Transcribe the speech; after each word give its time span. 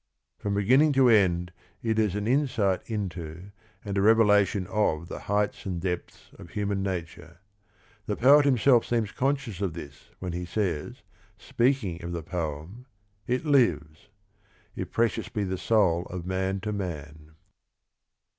From 0.39 0.55
beginning 0.55 0.93
to 0.93 1.09
end 1.09 1.51
it 1.83 1.99
is 1.99 2.15
an 2.15 2.25
in 2.25 2.47
sight 2.47 2.81
into, 2.89 3.51
and 3.85 3.95
a 3.95 4.01
revelation 4.01 4.65
of 4.65 5.07
the 5.09 5.19
heights 5.19 5.63
and 5.67 5.79
depths 5.79 6.31
of 6.39 6.49
human 6.49 6.81
nature. 6.81 7.37
The 8.07 8.15
poet 8.15 8.43
himself 8.43 8.83
seems 8.83 9.11
conscious 9.11 9.61
of 9.61 9.73
this 9.73 10.09
when 10.17 10.33
he 10.33 10.43
says, 10.43 11.03
speaking 11.37 11.99
10 11.99 11.99
THE 11.99 11.99
RING 11.99 12.03
AND 12.03 12.13
THE 12.15 12.17
BOOK 12.17 12.25
of 12.25 12.25
the 12.25 12.31
poem, 12.65 12.85
"It 13.27 13.45
lives," 13.45 14.07
"if 14.75 14.89
precious 14.89 15.29
be 15.29 15.43
the 15.43 15.59
soul 15.59 16.07
of 16.07 16.25
man 16.25 16.61
to 16.61 16.73
man." 16.73 17.35